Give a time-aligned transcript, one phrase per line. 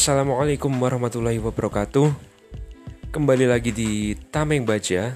[0.00, 2.08] Assalamualaikum warahmatullahi wabarakatuh.
[3.12, 5.12] Kembali lagi di Tameng Baja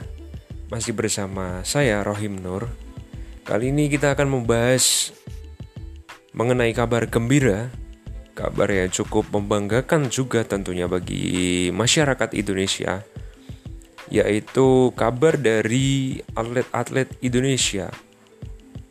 [0.68, 2.68] Masih bersama saya Rohim Nur.
[3.48, 5.08] Kali ini kita akan membahas
[6.36, 7.72] Mengenai kabar gembira
[8.36, 13.00] Kabar yang cukup membanggakan juga tentunya bagi masyarakat Indonesia
[14.12, 17.88] Yaitu kabar dari atlet-atlet Indonesia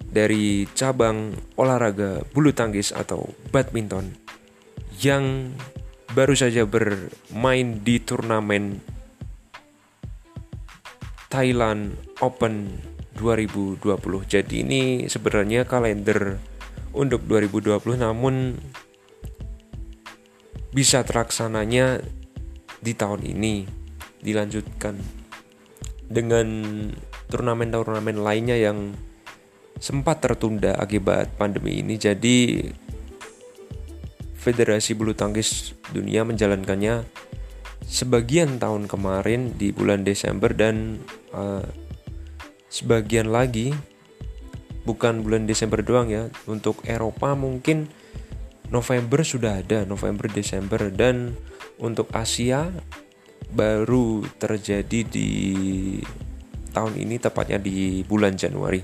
[0.10, 4.23] Dari cabang olahraga bulu tangkis atau badminton
[5.02, 5.54] yang
[6.13, 8.77] baru saja bermain di turnamen
[11.34, 12.70] Thailand Open
[13.17, 13.81] 2020.
[14.30, 16.38] Jadi ini sebenarnya kalender
[16.94, 18.54] untuk 2020 namun
[20.70, 22.05] bisa terlaksananya
[22.77, 23.66] di tahun ini
[24.21, 24.93] dilanjutkan
[26.05, 26.45] dengan
[27.34, 28.93] turnamen-turnamen lainnya yang
[29.82, 31.98] sempat tertunda akibat pandemi ini.
[31.98, 32.62] Jadi
[34.44, 37.08] Federasi Bulu Tangkis Dunia menjalankannya
[37.88, 41.00] sebagian tahun kemarin di bulan Desember dan
[41.32, 41.63] uh,
[42.68, 43.72] sebagian lagi
[44.84, 47.88] bukan bulan Desember doang ya untuk Eropa mungkin
[48.68, 51.40] November sudah ada November Desember dan
[51.80, 52.68] untuk Asia
[53.54, 55.30] baru terjadi di
[56.74, 58.82] tahun ini tepatnya di bulan Januari.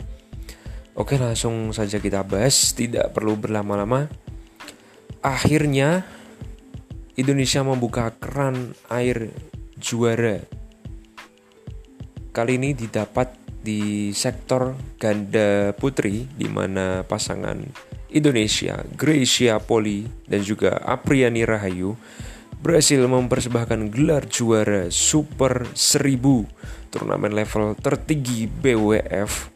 [0.94, 4.06] Oke langsung saja kita bahas tidak perlu berlama-lama
[5.20, 6.08] akhirnya
[7.20, 9.28] Indonesia membuka keran air
[9.76, 10.40] juara.
[12.32, 17.60] Kali ini didapat di sektor ganda putri di mana pasangan
[18.10, 22.00] Indonesia, Gracia Poli dan juga Apriani Rahayu
[22.60, 29.52] berhasil mempersembahkan gelar juara Super 1000 turnamen level tertinggi BWF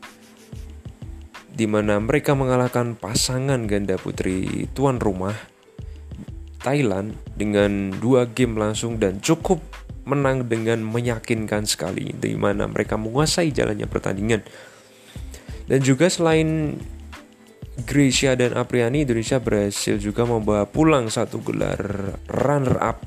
[1.53, 5.52] di mana mereka mengalahkan pasangan ganda putri tuan rumah
[6.63, 9.59] Thailand dengan dua game langsung dan cukup
[10.07, 14.41] menang dengan meyakinkan sekali di mana mereka menguasai jalannya pertandingan.
[15.67, 16.79] Dan juga selain
[17.73, 23.01] Gracia dan Apriani, Indonesia berhasil juga membawa pulang satu gelar runner up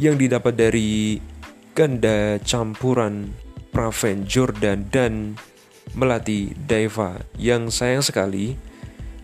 [0.00, 1.20] yang didapat dari
[1.76, 3.28] ganda campuran
[3.68, 5.36] Praven Jordan dan
[5.92, 8.56] Melati Daiva yang sayang sekali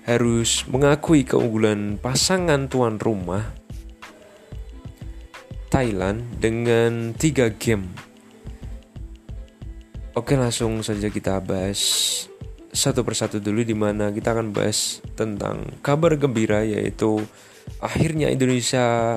[0.05, 3.62] harus mengakui keunggulan pasangan tuan rumah
[5.73, 7.89] Thailand dengan tiga game.
[10.13, 11.81] Oke langsung saja kita bahas
[12.69, 17.25] satu persatu dulu di mana kita akan bahas tentang kabar gembira yaitu
[17.81, 19.17] akhirnya Indonesia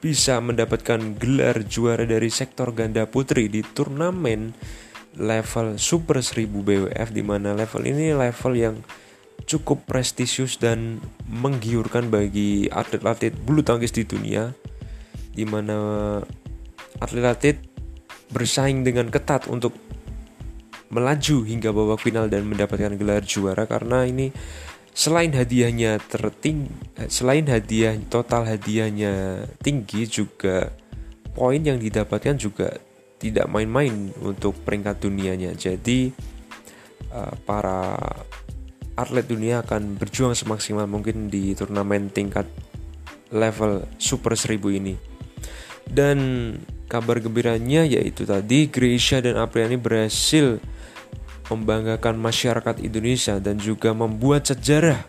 [0.00, 4.56] bisa mendapatkan gelar juara dari sektor ganda putri di turnamen
[5.20, 8.76] level Super 1000 BWF di mana level ini level yang
[9.44, 14.56] cukup prestisius dan menggiurkan bagi atlet-atlet bulu tangkis di dunia
[15.30, 16.18] di mana
[16.98, 17.58] atlet-atlet
[18.30, 19.74] bersaing dengan ketat untuk
[20.90, 24.34] melaju hingga babak final dan mendapatkan gelar juara karena ini
[24.90, 26.66] selain hadiahnya terting
[27.06, 30.74] selain hadiah total hadiahnya tinggi juga
[31.30, 32.74] poin yang didapatkan juga
[33.20, 35.52] tidak main-main untuk peringkat dunianya.
[35.54, 36.10] Jadi
[37.12, 37.94] uh, para
[38.96, 42.48] atlet dunia akan berjuang semaksimal mungkin di turnamen tingkat
[43.30, 45.09] level super 1000 ini
[45.90, 46.18] dan
[46.90, 50.62] kabar gembiranya yaitu tadi Gracia dan Apriani berhasil
[51.50, 55.02] membanggakan masyarakat Indonesia dan juga membuat sejarah.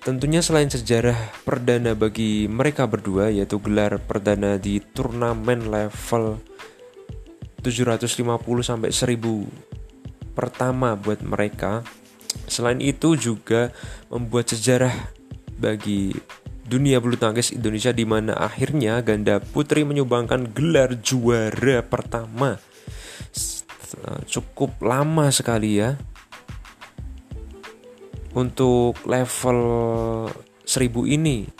[0.00, 1.14] Tentunya selain sejarah
[1.44, 6.40] perdana bagi mereka berdua yaitu gelar perdana di turnamen level
[7.62, 8.24] 750
[8.64, 11.84] sampai 1000 pertama buat mereka.
[12.48, 13.70] Selain itu juga
[14.08, 14.94] membuat sejarah
[15.60, 16.16] bagi
[16.70, 22.54] dunia bulu tangkis Indonesia di mana akhirnya ganda putri menyumbangkan gelar juara pertama.
[24.30, 25.98] Cukup lama sekali ya.
[28.30, 29.60] Untuk level
[30.62, 31.50] 1000 ini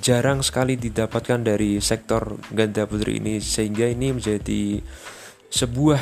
[0.00, 4.80] jarang sekali didapatkan dari sektor ganda putri ini sehingga ini menjadi
[5.52, 6.00] sebuah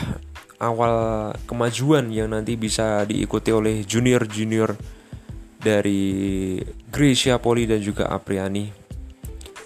[0.62, 4.97] awal kemajuan yang nanti bisa diikuti oleh junior-junior
[5.58, 6.56] dari
[6.88, 8.70] Gracia Poli dan juga Apriani.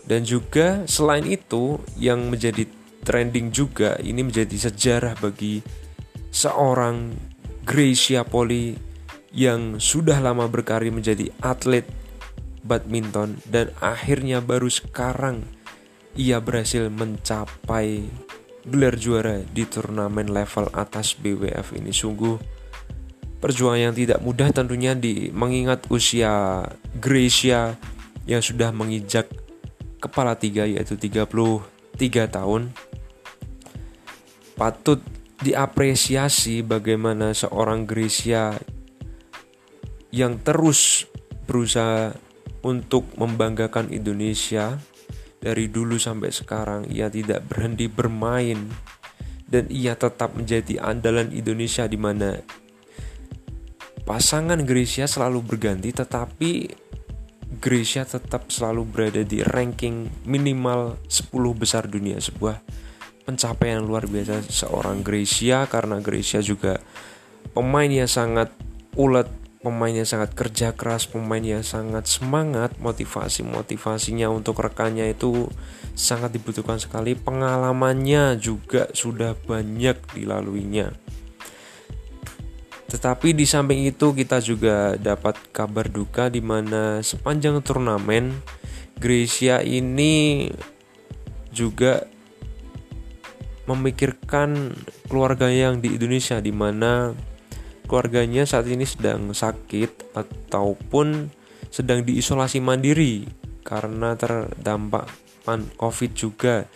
[0.03, 2.67] Dan juga selain itu yang menjadi
[3.03, 5.63] trending juga ini menjadi sejarah bagi
[6.31, 7.15] seorang
[7.63, 8.75] Gracia Poli
[9.33, 11.87] yang sudah lama berkarir menjadi atlet
[12.63, 15.43] badminton dan akhirnya baru sekarang
[16.15, 18.07] ia berhasil mencapai
[18.63, 22.62] gelar juara di turnamen level atas BWF ini sungguh
[23.43, 26.63] Perjuangan yang tidak mudah tentunya di mengingat usia
[26.95, 27.75] Gracia
[28.23, 29.27] yang sudah menginjak
[29.99, 31.67] kepala tiga yaitu 33
[32.31, 32.71] tahun.
[34.55, 35.03] Patut
[35.43, 38.55] diapresiasi bagaimana seorang Grecia
[40.15, 41.11] yang terus
[41.43, 42.15] berusaha
[42.63, 44.79] untuk membanggakan Indonesia
[45.43, 46.87] dari dulu sampai sekarang.
[46.87, 48.71] Ia tidak berhenti bermain
[49.51, 52.39] dan ia tetap menjadi andalan Indonesia di mana
[54.03, 56.51] pasangan Grecia selalu berganti tetapi
[57.63, 62.19] Grecia tetap selalu berada di ranking minimal 10 besar dunia.
[62.19, 62.59] Sebuah
[63.23, 66.81] pencapaian luar biasa seorang Grecia karena Grecia juga
[67.53, 68.51] pemain yang sangat
[68.99, 69.29] ulet
[69.63, 72.75] yang sangat kerja keras pemain yang sangat semangat.
[72.83, 75.47] Motivasi motivasinya untuk rekannya itu
[75.95, 77.15] sangat dibutuhkan sekali.
[77.15, 81.02] Pengalamannya juga sudah banyak dilaluinya
[82.93, 88.37] tetapi di samping itu kita juga dapat kabar duka di mana sepanjang turnamen
[89.01, 90.53] Grecia ini
[91.49, 92.05] juga
[93.65, 94.77] memikirkan
[95.09, 97.17] keluarga yang di Indonesia di mana
[97.89, 101.33] keluarganya saat ini sedang sakit ataupun
[101.73, 103.25] sedang diisolasi mandiri
[103.65, 105.09] karena terdampak
[105.81, 106.69] COVID juga.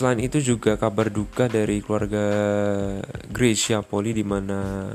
[0.00, 2.24] Selain itu juga kabar duka dari keluarga
[3.28, 4.88] Gracia Poli di mana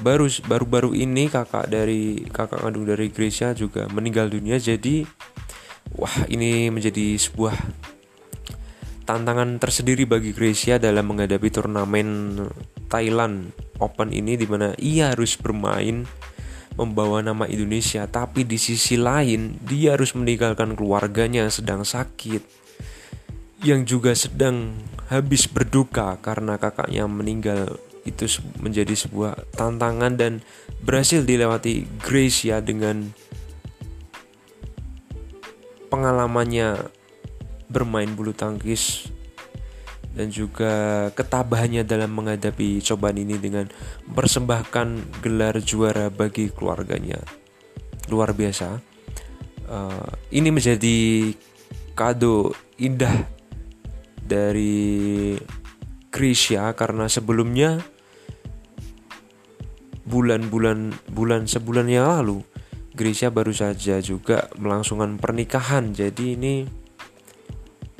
[0.00, 4.56] baru baru-baru ini kakak dari kakak kandung dari Gracia juga meninggal dunia.
[4.56, 5.04] Jadi
[6.00, 7.52] wah ini menjadi sebuah
[9.04, 12.40] tantangan tersendiri bagi Gracia dalam menghadapi turnamen
[12.88, 13.52] Thailand
[13.84, 16.08] Open ini di mana ia harus bermain
[16.80, 18.08] membawa nama Indonesia.
[18.08, 22.67] Tapi di sisi lain dia harus meninggalkan keluarganya sedang sakit
[23.62, 24.78] yang juga sedang
[25.10, 30.32] habis berduka karena kakaknya meninggal itu menjadi sebuah tantangan dan
[30.80, 33.10] berhasil dilewati Gracia dengan
[35.90, 36.88] pengalamannya
[37.68, 39.10] bermain bulu tangkis
[40.16, 43.68] dan juga ketabahannya dalam menghadapi cobaan ini dengan
[44.08, 47.22] mempersembahkan gelar juara bagi keluarganya.
[48.10, 48.82] Luar biasa.
[49.68, 51.30] Uh, ini menjadi
[51.92, 53.37] kado indah
[54.28, 55.34] dari
[56.12, 57.80] Krisya karena sebelumnya
[60.08, 62.40] bulan-bulan bulan sebulan yang lalu
[62.98, 65.94] Grisha baru saja juga melangsungkan pernikahan.
[65.94, 66.66] Jadi ini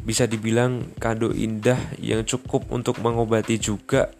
[0.02, 4.10] bisa dibilang kado indah yang cukup untuk mengobati juga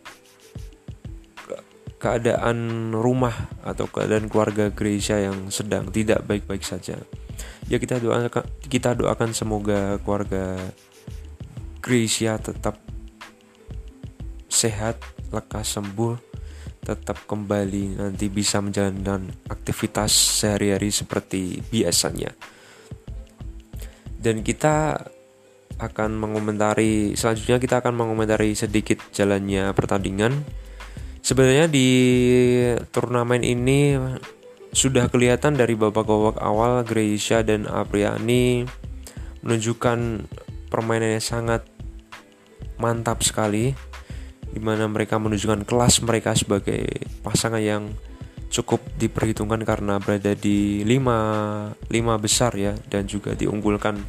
[1.98, 3.34] keadaan rumah
[3.66, 6.94] atau keadaan keluarga Grisha yang sedang tidak baik-baik saja.
[7.66, 10.62] Ya kita doakan kita doakan semoga keluarga
[11.88, 12.76] Gracia tetap
[14.44, 15.00] sehat,
[15.32, 16.20] lekas sembuh,
[16.84, 22.28] tetap kembali nanti bisa menjalankan aktivitas sehari-hari seperti biasanya.
[24.20, 25.00] Dan kita
[25.80, 30.44] akan mengomentari selanjutnya kita akan mengomentari sedikit jalannya pertandingan.
[31.24, 31.88] Sebenarnya di
[32.92, 33.96] turnamen ini
[34.76, 38.68] sudah kelihatan dari babak-babak awal Gracia dan Apriani
[39.40, 40.28] menunjukkan
[40.68, 41.77] permainannya sangat
[42.78, 43.74] mantap sekali
[44.48, 46.88] di mana mereka menunjukkan kelas mereka sebagai
[47.20, 47.92] pasangan yang
[48.48, 51.20] cukup diperhitungkan karena berada di lima
[51.92, 54.00] lima besar ya dan juga diunggulkan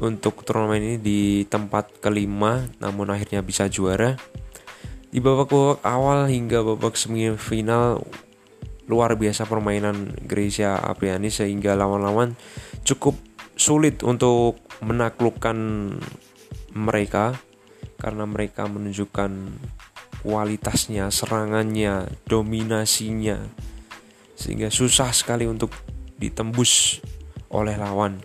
[0.00, 4.16] untuk turnamen ini di tempat kelima namun akhirnya bisa juara.
[5.14, 8.02] Di babak-babak awal hingga babak semifinal
[8.90, 12.34] luar biasa permainan Gracia Apriani sehingga lawan-lawan
[12.82, 13.14] cukup
[13.54, 15.56] sulit untuk menaklukkan
[16.74, 17.38] mereka
[17.98, 19.30] karena mereka menunjukkan
[20.24, 23.38] kualitasnya, serangannya, dominasinya
[24.34, 25.70] sehingga susah sekali untuk
[26.18, 26.98] ditembus
[27.54, 28.18] oleh lawan.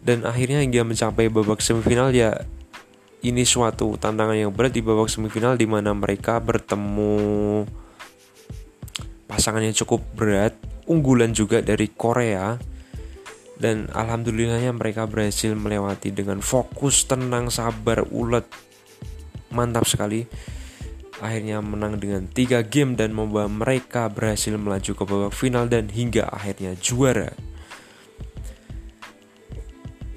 [0.00, 2.32] Dan akhirnya hingga mencapai babak semifinal ya
[3.20, 7.66] ini suatu tantangan yang berat di babak semifinal di mana mereka bertemu
[9.28, 10.56] pasangan yang cukup berat,
[10.88, 12.56] unggulan juga dari Korea
[13.58, 18.46] dan alhamdulillahnya mereka berhasil melewati dengan fokus tenang sabar ulet
[19.52, 20.24] mantap sekali.
[21.18, 26.30] Akhirnya menang dengan tiga game dan membawa mereka berhasil melaju ke babak final dan hingga
[26.30, 27.34] akhirnya juara.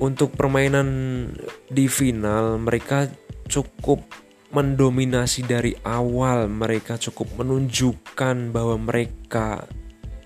[0.01, 0.89] Untuk permainan
[1.69, 3.09] di final mereka
[3.49, 4.05] cukup
[4.51, 6.51] mendominasi dari awal.
[6.51, 9.65] Mereka cukup menunjukkan bahwa mereka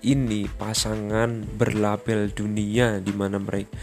[0.06, 3.74] ini pasangan berlabel dunia di mana mereka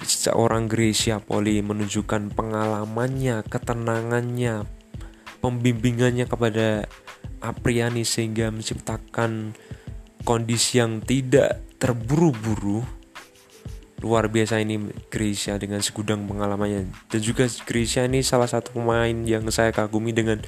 [0.00, 4.64] seorang Gracia Poli menunjukkan pengalamannya, ketenangannya,
[5.44, 6.88] pembimbingannya kepada
[7.44, 9.52] Apriani sehingga menciptakan
[10.24, 12.82] kondisi yang tidak terburu-buru.
[13.98, 14.78] Luar biasa ini
[15.10, 16.86] Grisha dengan segudang pengalamannya.
[17.10, 20.38] Dan juga Grisha ini salah satu pemain yang saya kagumi dengan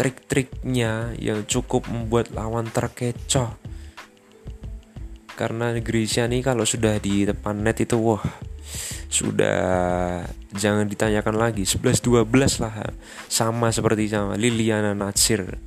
[0.00, 3.75] trik-triknya yang cukup membuat lawan terkecoh
[5.36, 8.24] karena Grisha ini kalau sudah di depan net itu wah
[9.06, 9.60] sudah
[10.56, 11.62] jangan ditanyakan lagi.
[11.62, 12.26] 11-12
[12.64, 12.74] lah
[13.28, 15.60] sama seperti sama Liliana Natsir.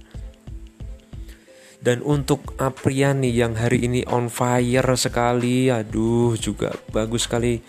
[1.80, 7.64] Dan untuk Apriani yang hari ini on fire sekali aduh juga bagus sekali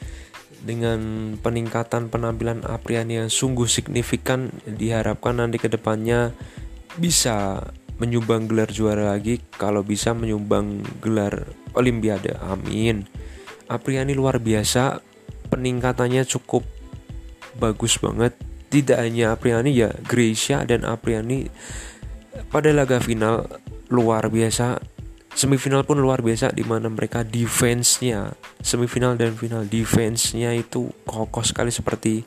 [0.66, 6.34] dengan peningkatan penampilan Apriani yang sungguh signifikan diharapkan nanti ke depannya
[6.98, 11.44] bisa menyumbang gelar juara lagi kalau bisa menyumbang gelar
[11.76, 12.34] Olimpiade.
[12.40, 13.04] Amin.
[13.68, 15.04] Apriani luar biasa.
[15.52, 16.64] Peningkatannya cukup
[17.60, 18.34] bagus banget.
[18.72, 21.46] Tidak hanya Apriani ya Gracia dan Apriani
[22.48, 23.46] pada laga final
[23.92, 24.80] luar biasa.
[25.30, 28.34] Semifinal pun luar biasa di mana mereka defense-nya
[28.66, 32.26] semifinal dan final defense-nya itu kokoh sekali seperti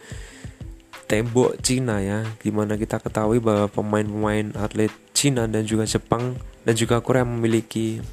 [1.04, 6.36] tembok Cina ya di mana kita ketahui bahwa pemain-pemain atlet Cina dan juga Jepang
[6.68, 8.04] dan juga Korea memiliki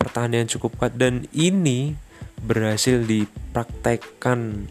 [0.00, 0.96] pertahanan yang cukup kuat.
[0.96, 1.92] Dan ini
[2.40, 4.64] berhasil dipraktekkan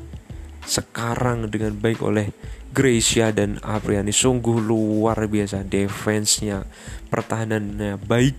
[0.66, 2.34] sekarang dengan baik oleh
[2.74, 4.10] Gracia dan Apriani.
[4.10, 6.66] Sungguh luar biasa defense-nya
[7.14, 8.34] pertahanannya baik.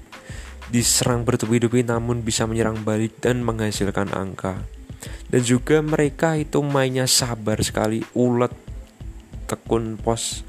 [0.68, 4.58] Diserang bertubi-tubi namun bisa menyerang balik dan menghasilkan angka.
[5.30, 8.50] Dan juga mereka itu mainnya sabar sekali ulet
[9.48, 10.47] tekun pos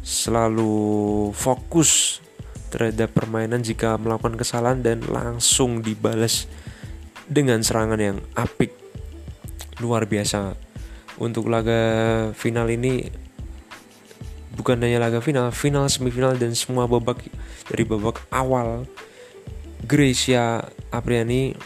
[0.00, 2.22] selalu fokus
[2.70, 6.46] terhadap permainan jika melakukan kesalahan dan langsung dibalas
[7.26, 8.74] dengan serangan yang apik
[9.82, 10.54] luar biasa
[11.18, 11.82] untuk laga
[12.34, 13.10] final ini
[14.54, 17.26] bukan hanya laga final, final, semifinal dan semua babak
[17.70, 18.84] dari babak awal
[19.84, 21.56] Gracia Apriani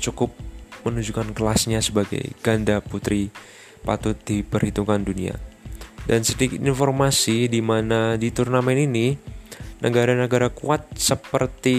[0.00, 0.32] cukup
[0.82, 3.28] menunjukkan kelasnya sebagai ganda putri
[3.84, 5.49] patut diperhitungkan dunia.
[6.10, 9.14] Dan sedikit informasi di mana di turnamen ini
[9.78, 11.78] negara-negara kuat seperti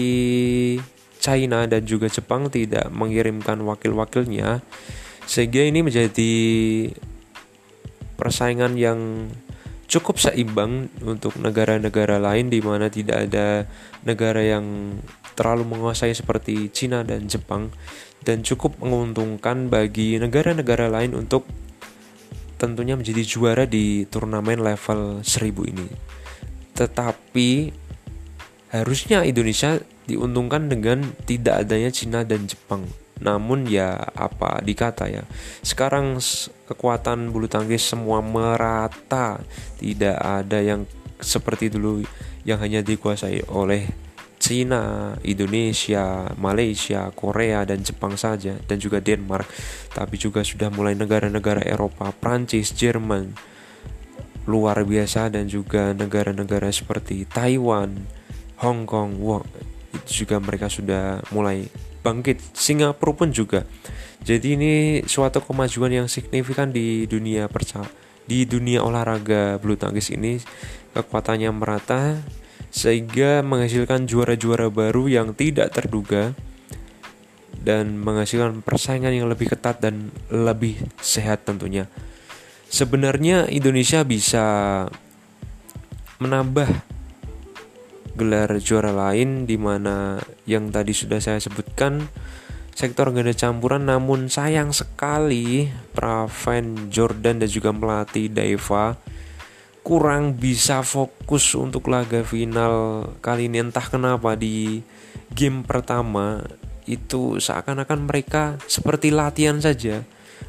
[1.20, 4.64] China dan juga Jepang tidak mengirimkan wakil-wakilnya
[5.28, 6.32] sehingga ini menjadi
[8.16, 9.28] persaingan yang
[9.84, 13.68] cukup seimbang untuk negara-negara lain di mana tidak ada
[14.08, 14.96] negara yang
[15.36, 17.68] terlalu menguasai seperti Cina dan Jepang
[18.24, 21.44] dan cukup menguntungkan bagi negara-negara lain untuk
[22.62, 25.88] tentunya menjadi juara di turnamen level 1000 ini.
[26.78, 27.48] Tetapi
[28.70, 32.86] harusnya Indonesia diuntungkan dengan tidak adanya Cina dan Jepang
[33.22, 35.22] namun ya apa dikata ya
[35.62, 36.18] sekarang
[36.66, 39.38] kekuatan bulu tangkis semua merata
[39.78, 40.82] tidak ada yang
[41.22, 42.02] seperti dulu
[42.42, 43.86] yang hanya dikuasai oleh
[44.42, 49.46] Cina, Indonesia, Malaysia, Korea, dan Jepang saja, dan juga Denmark,
[49.94, 53.38] tapi juga sudah mulai negara-negara Eropa, Prancis, Jerman,
[54.50, 58.02] luar biasa, dan juga negara-negara seperti Taiwan,
[58.58, 59.46] Hong Kong, wow,
[59.94, 61.70] itu juga mereka sudah mulai
[62.02, 62.42] bangkit.
[62.50, 63.62] Singapura pun juga.
[64.26, 64.72] Jadi ini
[65.06, 67.82] suatu kemajuan yang signifikan di dunia perca
[68.22, 70.38] di dunia olahraga bulu tangkis ini.
[70.94, 72.22] Kekuatannya merata
[72.68, 76.36] sehingga menghasilkan juara-juara baru yang tidak terduga
[77.62, 81.86] dan menghasilkan persaingan yang lebih ketat dan lebih sehat tentunya.
[82.72, 84.44] Sebenarnya Indonesia bisa
[86.18, 86.70] menambah
[88.12, 92.04] gelar juara lain di mana yang tadi sudah saya sebutkan
[92.72, 98.96] sektor ganda campuran namun sayang sekali Praven Jordan dan juga melatih Daiva
[99.82, 103.62] kurang bisa fokus untuk laga final kali ini.
[103.62, 104.80] Entah kenapa di
[105.34, 106.42] game pertama
[106.86, 110.06] itu seakan-akan mereka seperti latihan saja.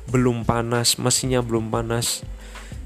[0.09, 2.21] Belum panas mesinnya belum panas.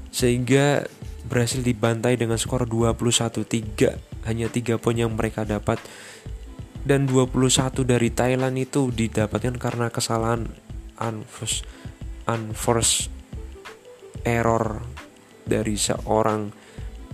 [0.08, 0.88] Sehingga
[1.28, 5.76] berhasil dibantai dengan skor 21-3 hanya 3 poin yang mereka dapat.
[6.88, 10.48] Dan 21 dari Thailand itu didapatkan karena kesalahan
[10.96, 11.68] unforced,
[12.24, 13.12] unforced
[14.24, 14.80] error
[15.48, 16.52] dari seorang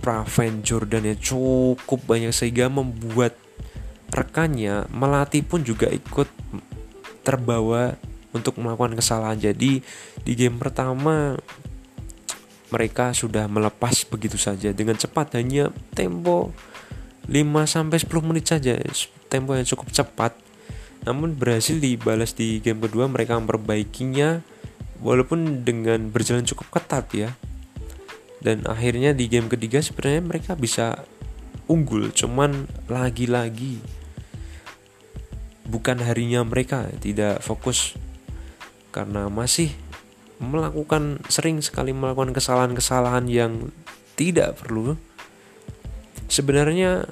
[0.03, 3.33] Praven Jordan yang cukup banyak sehingga membuat
[4.13, 6.29] rekannya Melati pun juga ikut
[7.25, 7.95] terbawa
[8.35, 9.39] untuk melakukan kesalahan.
[9.39, 9.81] Jadi
[10.21, 11.39] di game pertama
[12.69, 14.75] mereka sudah melepas begitu saja.
[14.75, 16.51] Dengan cepat hanya tempo
[17.25, 17.33] 5
[17.65, 18.77] sampai 10 menit saja.
[19.31, 20.37] Tempo yang cukup cepat.
[21.07, 23.09] Namun berhasil dibalas di game kedua.
[23.09, 24.43] Mereka memperbaikinya
[25.01, 27.29] walaupun dengan berjalan cukup ketat ya
[28.45, 31.01] dan akhirnya di game ketiga sebenarnya mereka bisa
[31.65, 33.81] unggul cuman lagi-lagi
[35.65, 37.97] bukan harinya mereka tidak fokus
[38.93, 39.73] karena masih
[40.37, 43.73] melakukan sering sekali melakukan kesalahan-kesalahan yang
[44.15, 44.95] tidak perlu.
[46.31, 47.07] Sebenarnya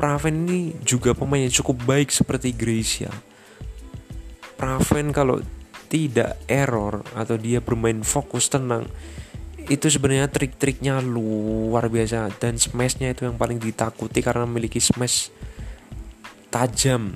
[0.00, 3.12] Praven ini juga pemain yang cukup baik seperti Gracia.
[4.56, 5.44] Praven kalau
[5.92, 8.88] tidak error atau dia bermain fokus tenang
[9.70, 15.30] itu sebenarnya trik-triknya luar biasa dan smashnya itu yang paling ditakuti karena memiliki smash
[16.50, 17.14] tajam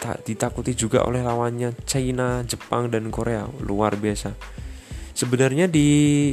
[0.00, 4.32] tak ditakuti juga oleh lawannya China, Jepang dan Korea luar biasa.
[5.12, 6.32] Sebenarnya di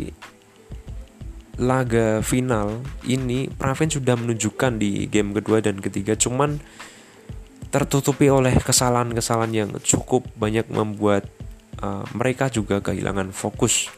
[1.59, 6.61] laga final ini Praven sudah menunjukkan di game kedua dan ketiga cuman
[7.67, 11.27] tertutupi oleh kesalahan-kesalahan yang cukup banyak membuat
[11.83, 13.91] uh, mereka juga kehilangan fokus.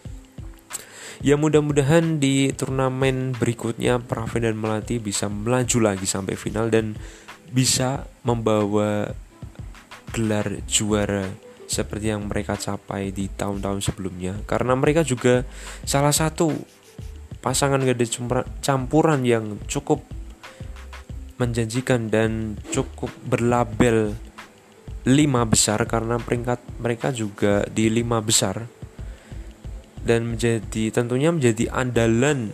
[1.19, 6.95] Ya mudah-mudahan di turnamen berikutnya Praven dan Melati bisa melaju lagi sampai final dan
[7.51, 9.11] bisa membawa
[10.15, 11.27] gelar juara
[11.67, 14.39] seperti yang mereka capai di tahun-tahun sebelumnya.
[14.47, 15.43] Karena mereka juga
[15.83, 16.55] salah satu
[17.43, 18.07] pasangan ganda
[18.63, 19.99] campuran yang cukup
[21.35, 24.15] menjanjikan dan cukup berlabel
[25.03, 28.78] lima besar karena peringkat mereka juga di lima besar
[30.03, 32.51] dan menjadi tentunya menjadi andalan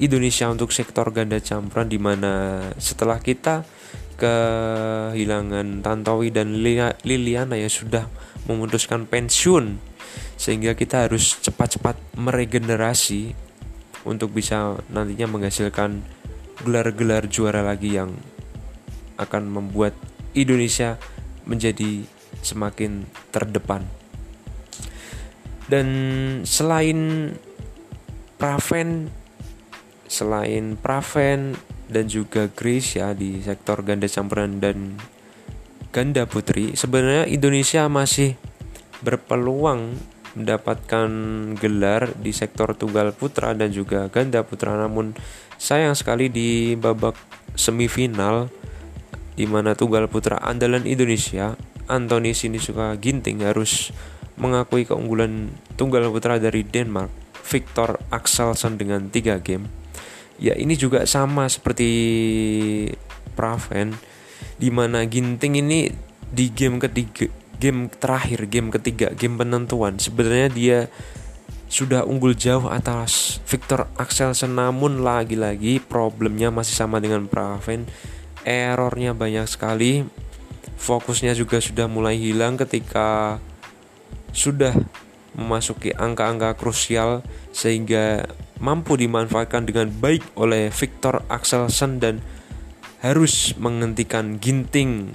[0.00, 3.68] Indonesia untuk sektor ganda campuran di mana setelah kita
[4.16, 6.60] kehilangan Tantowi dan
[7.04, 8.04] Liliana yang sudah
[8.48, 9.80] memutuskan pensiun
[10.40, 13.36] sehingga kita harus cepat-cepat meregenerasi
[14.08, 16.00] untuk bisa nantinya menghasilkan
[16.64, 18.16] gelar-gelar juara lagi yang
[19.20, 19.92] akan membuat
[20.32, 20.96] Indonesia
[21.44, 22.04] menjadi
[22.40, 23.99] semakin terdepan.
[25.70, 25.86] Dan
[26.42, 27.30] selain
[28.40, 29.06] Praven
[30.10, 31.54] selain Praven
[31.86, 34.98] dan juga Grace ya di sektor ganda campuran dan
[35.94, 38.34] ganda putri sebenarnya Indonesia masih
[39.06, 39.94] berpeluang
[40.34, 41.10] mendapatkan
[41.58, 44.78] gelar di sektor tunggal putra dan juga ganda putra.
[44.78, 45.14] Namun
[45.58, 47.18] sayang sekali di babak
[47.58, 48.46] semifinal
[49.34, 51.58] di mana tunggal putra andalan Indonesia
[51.90, 53.90] Anthony Sinisuka Ginting harus
[54.40, 57.12] mengakui keunggulan tunggal putra dari Denmark
[57.44, 59.68] Victor Axelsen dengan 3 game.
[60.40, 61.90] Ya ini juga sama seperti
[63.36, 63.92] Praven
[64.56, 65.92] di mana Ginting ini
[66.32, 67.28] di game ketiga
[67.60, 70.78] game terakhir game ketiga game penentuan sebenarnya dia
[71.70, 77.86] sudah unggul jauh atas Victor Axelsen namun lagi-lagi problemnya masih sama dengan Praven.
[78.42, 80.02] Errornya banyak sekali
[80.80, 83.38] fokusnya juga sudah mulai hilang ketika
[84.30, 84.74] sudah
[85.34, 87.22] memasuki angka-angka krusial
[87.54, 88.26] sehingga
[88.58, 92.20] mampu dimanfaatkan dengan baik oleh Victor Axelsen dan
[93.00, 95.14] harus menghentikan Ginting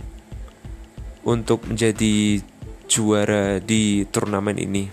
[1.21, 2.41] untuk menjadi
[2.89, 4.89] juara di turnamen ini.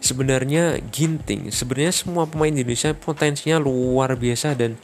[0.00, 4.78] Sebenarnya Ginting, sebenarnya semua pemain Indonesia potensinya luar biasa dan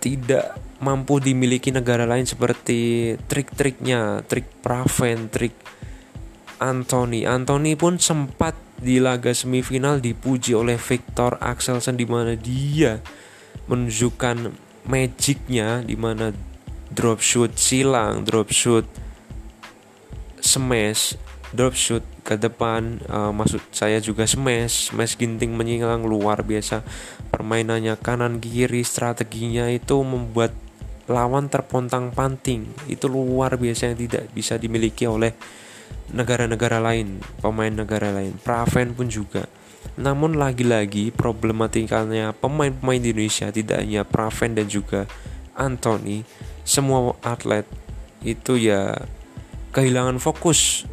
[0.00, 5.52] tidak mampu dimiliki negara lain seperti trik-triknya, trik Praven, trik
[6.60, 7.24] Anthony.
[7.24, 13.00] Anthony pun sempat di laga semifinal dipuji oleh Victor Axelsen di mana dia
[13.68, 14.52] menunjukkan
[14.88, 16.32] magicnya di mana
[16.92, 18.84] drop shoot silang, drop shoot
[20.40, 21.16] smash,
[21.52, 26.84] drop shoot ke depan uh, maksud saya juga smash, smash ginting menyilang luar biasa.
[27.32, 30.52] Permainannya kanan kiri strateginya itu membuat
[31.10, 32.70] lawan terpontang-panting.
[32.86, 35.34] Itu luar biasa yang tidak bisa dimiliki oleh
[36.10, 38.34] negara-negara lain, pemain negara lain.
[38.42, 39.46] Praven pun juga.
[39.96, 45.08] Namun lagi-lagi problematikanya pemain-pemain di Indonesia tidak hanya Praven dan juga
[45.56, 46.24] Anthony,
[46.64, 47.64] semua atlet
[48.20, 48.96] itu ya
[49.72, 50.84] kehilangan fokus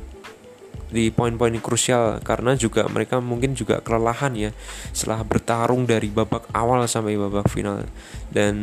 [0.88, 4.56] di poin-poin krusial karena juga mereka mungkin juga kelelahan ya
[4.96, 7.84] setelah bertarung dari babak awal sampai babak final
[8.32, 8.56] dan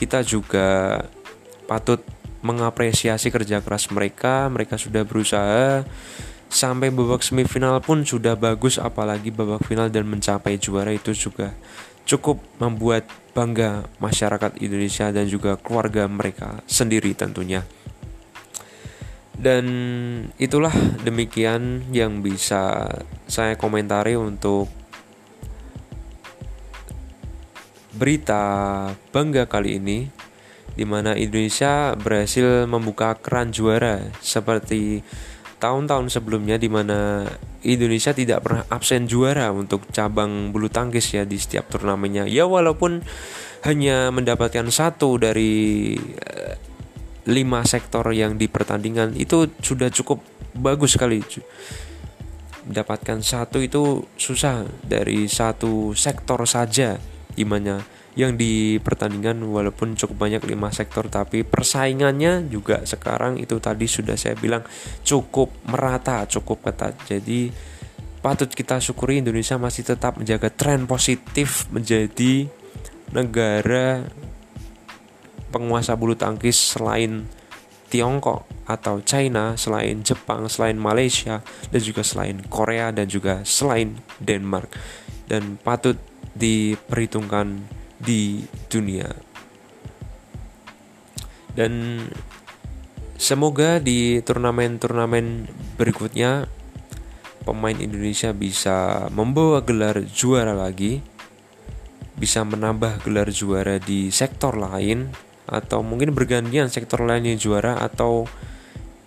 [0.00, 1.04] kita juga
[1.68, 2.00] patut
[2.40, 4.48] mengapresiasi kerja keras mereka.
[4.48, 5.84] Mereka sudah berusaha
[6.46, 11.50] sampai babak semifinal pun sudah bagus apalagi babak final dan mencapai juara itu juga
[12.06, 17.66] cukup membuat bangga masyarakat Indonesia dan juga keluarga mereka sendiri tentunya.
[19.36, 19.66] Dan
[20.40, 20.72] itulah
[21.04, 22.88] demikian yang bisa
[23.28, 24.72] saya komentari untuk
[27.92, 28.44] berita
[29.12, 30.08] bangga kali ini
[30.76, 35.00] di mana Indonesia berhasil membuka keran juara seperti
[35.56, 37.24] tahun-tahun sebelumnya di mana
[37.64, 42.28] Indonesia tidak pernah absen juara untuk cabang bulu tangkis ya di setiap turnamennya.
[42.28, 43.00] Ya walaupun
[43.64, 46.54] hanya mendapatkan satu dari uh,
[47.26, 50.22] lima sektor yang di pertandingan itu sudah cukup
[50.54, 51.24] bagus sekali
[52.66, 56.98] mendapatkan satu itu susah dari satu sektor saja
[57.30, 57.78] di mana
[58.16, 64.16] yang di pertandingan walaupun cukup banyak lima sektor tapi persaingannya juga sekarang itu tadi sudah
[64.16, 64.64] saya bilang
[65.04, 67.52] cukup merata cukup ketat jadi
[68.24, 72.48] patut kita syukuri Indonesia masih tetap menjaga tren positif menjadi
[73.12, 74.08] negara
[75.52, 77.28] penguasa bulu tangkis selain
[77.86, 81.38] Tiongkok atau China, selain Jepang, selain Malaysia,
[81.70, 84.66] dan juga selain Korea dan juga selain Denmark.
[85.30, 85.94] Dan patut
[86.34, 87.62] diperhitungkan
[88.00, 89.08] di dunia.
[91.56, 92.04] Dan
[93.16, 95.48] semoga di turnamen-turnamen
[95.80, 96.44] berikutnya
[97.48, 101.00] pemain Indonesia bisa membawa gelar juara lagi,
[102.20, 105.08] bisa menambah gelar juara di sektor lain
[105.46, 108.26] atau mungkin bergantian sektor lain yang juara atau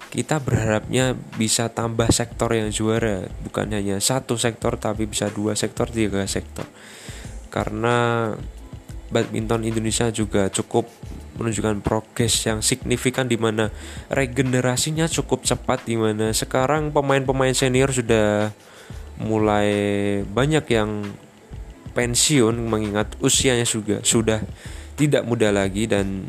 [0.09, 5.85] kita berharapnya bisa tambah sektor yang juara bukan hanya satu sektor tapi bisa dua sektor
[5.85, 6.65] tiga sektor
[7.53, 8.33] karena
[9.09, 10.89] badminton Indonesia juga cukup
[11.39, 13.71] menunjukkan progres yang signifikan di mana
[14.11, 18.51] regenerasinya cukup cepat di mana sekarang pemain-pemain senior sudah
[19.19, 19.69] mulai
[20.23, 21.07] banyak yang
[21.95, 24.43] pensiun mengingat usianya juga sudah
[24.99, 26.27] tidak muda lagi dan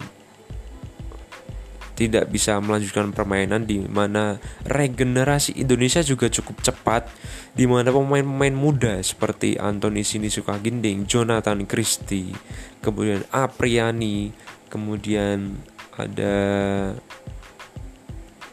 [2.00, 7.12] tidak bisa melanjutkan permainan di mana regenerasi Indonesia juga cukup cepat
[7.52, 12.32] di mana pemain-pemain muda seperti Anthony Sinisuka Ginting, Jonathan Christie,
[12.80, 14.32] kemudian Apriani,
[14.72, 15.60] kemudian
[16.00, 16.36] ada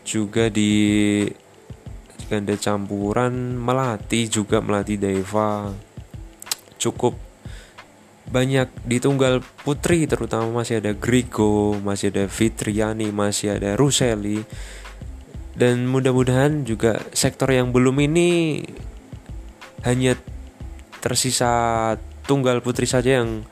[0.03, 1.23] juga di
[2.27, 5.71] ganda campuran Melati juga Melati Deva.
[6.75, 7.26] Cukup
[8.27, 10.63] banyak di tunggal putri terutama.
[10.63, 14.43] Masih ada Grigo, masih ada Fitriani, masih ada Ruseli.
[15.57, 18.61] Dan mudah-mudahan juga sektor yang belum ini
[19.81, 20.13] hanya
[21.01, 21.95] tersisa
[22.29, 23.47] tunggal putri saja yang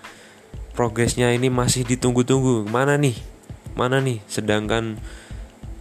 [0.75, 2.67] progresnya ini masih ditunggu-tunggu.
[2.69, 3.17] Mana nih?
[3.73, 4.21] Mana nih?
[4.27, 4.99] Sedangkan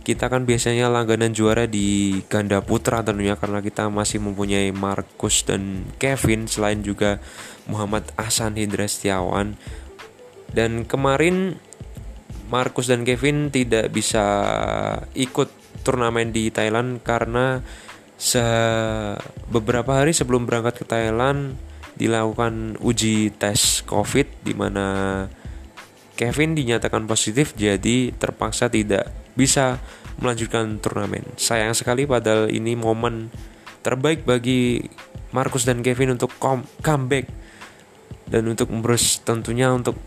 [0.04, 5.88] kita kan biasanya langganan juara di ganda putra tentunya karena kita masih mempunyai Markus dan
[5.96, 7.24] Kevin selain juga
[7.64, 9.56] Muhammad Ahsan Hindra Setiawan.
[10.52, 11.56] Dan kemarin
[12.52, 14.22] Markus dan Kevin tidak bisa
[15.16, 15.48] ikut
[15.80, 17.64] turnamen di Thailand karena
[18.20, 18.44] se
[19.48, 21.56] beberapa hari sebelum berangkat ke Thailand
[21.96, 24.86] dilakukan uji tes COVID di mana
[26.14, 29.82] Kevin dinyatakan positif jadi terpaksa tidak bisa
[30.18, 31.26] melanjutkan turnamen.
[31.34, 33.30] Sayang sekali padahal ini momen
[33.82, 34.80] terbaik bagi
[35.34, 36.32] Marcus dan Kevin untuk
[36.80, 37.26] comeback.
[38.24, 40.00] Dan untuk members tentunya untuk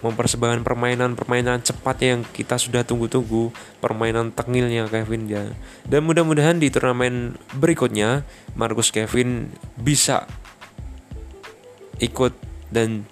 [0.00, 3.52] mempersembahkan permainan-permainan cepat yang kita sudah tunggu-tunggu
[3.84, 5.44] permainan tengilnya Kevin ya.
[5.84, 8.24] Dan mudah-mudahan di turnamen berikutnya
[8.56, 10.24] Marcus Kevin bisa
[12.00, 12.32] ikut
[12.72, 13.04] dan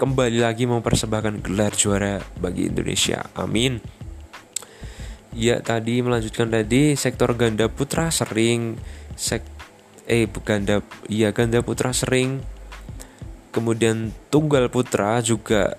[0.00, 3.28] kembali lagi mempersembahkan gelar juara bagi Indonesia.
[3.36, 3.91] Amin
[5.32, 8.76] Ya tadi melanjutkan tadi sektor ganda putra sering
[9.16, 9.40] sek
[10.04, 12.44] eh ganda iya ganda putra sering.
[13.52, 15.76] Kemudian tunggal putra juga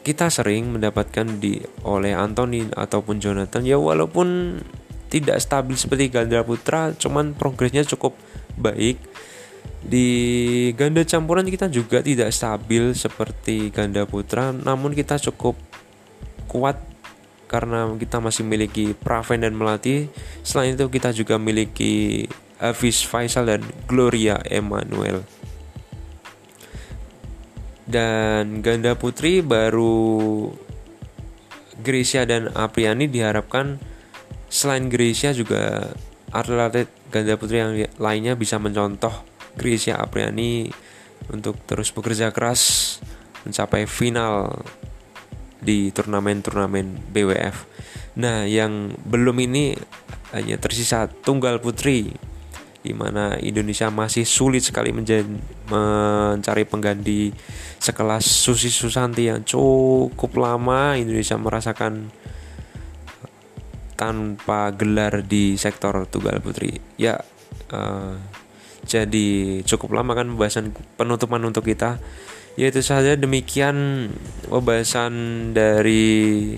[0.00, 3.64] kita sering mendapatkan di oleh Anthony ataupun Jonathan.
[3.64, 4.60] Ya walaupun
[5.08, 8.12] tidak stabil seperti ganda putra cuman progresnya cukup
[8.60, 9.00] baik.
[9.80, 10.08] Di
[10.76, 15.56] ganda campuran kita juga tidak stabil seperti ganda putra namun kita cukup
[16.44, 16.89] kuat
[17.50, 20.06] karena kita masih memiliki Praven dan Melati.
[20.46, 22.22] Selain itu kita juga memiliki
[22.62, 25.26] Hafiz Faisal dan Gloria Emmanuel.
[27.90, 30.46] Dan ganda putri baru
[31.82, 33.82] Grecia dan Apriani diharapkan
[34.46, 35.90] selain Grecia juga
[36.30, 39.26] atlet ganda putri yang lainnya bisa mencontoh
[39.58, 40.70] Grecia Apriani
[41.34, 43.02] untuk terus bekerja keras
[43.42, 44.62] mencapai final
[45.60, 47.56] di turnamen-turnamen BWF.
[48.18, 49.76] Nah, yang belum ini
[50.34, 52.12] hanya tersisa tunggal putri
[52.80, 57.28] di mana Indonesia masih sulit sekali mencari pengganti
[57.76, 62.08] sekelas Susi Susanti yang cukup lama Indonesia merasakan
[64.00, 66.80] tanpa gelar di sektor tunggal putri.
[66.96, 67.20] Ya,
[67.68, 68.16] uh,
[68.88, 72.00] jadi cukup lama kan pembahasan penutupan untuk kita
[72.58, 73.14] ya itu saja.
[73.14, 74.08] Demikian
[74.46, 75.12] pembahasan
[75.54, 76.56] dari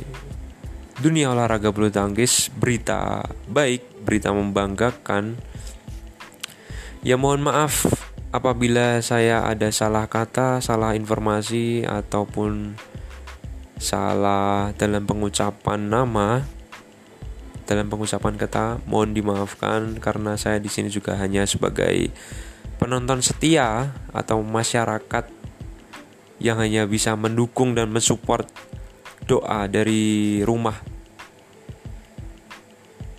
[1.02, 2.48] dunia olahraga bulu tangkis.
[2.54, 5.36] Berita baik berita membanggakan.
[7.02, 7.86] Ya mohon maaf
[8.30, 12.78] apabila saya ada salah kata salah informasi ataupun
[13.82, 16.46] salah dalam pengucapan nama.
[17.62, 22.10] Dalam pengucapan kata mohon dimaafkan karena saya di sini juga hanya sebagai
[22.76, 25.41] penonton setia atau masyarakat
[26.42, 28.44] yang hanya bisa mendukung dan mensupport
[29.30, 30.74] doa dari rumah.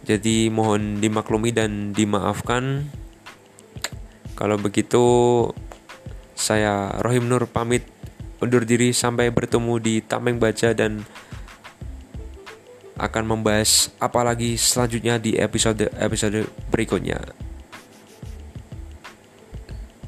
[0.04, 2.92] Jadi mohon dimaklumi dan dimaafkan.
[4.36, 5.04] Kalau begitu
[6.36, 7.88] saya Rohim Nur pamit
[8.44, 11.08] undur diri sampai bertemu di Tameng Baca dan
[13.00, 17.43] akan membahas apalagi selanjutnya di episode episode berikutnya.